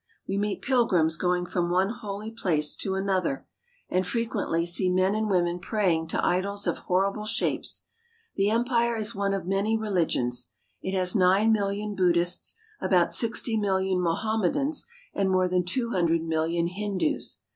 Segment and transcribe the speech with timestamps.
[0.27, 3.45] We meet pilgrims going from one holy place to another,
[3.87, 7.83] and frequently see men and women praying to idols of horrible shapes.
[8.35, 10.47] The empire is one of many reli gions.
[10.81, 14.83] It has nine miUion Buddhists, about sixty million Mohammedans,
[15.13, 17.41] and more than two hundred million Hindus.